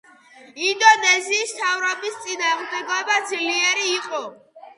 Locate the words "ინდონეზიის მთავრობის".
0.69-2.17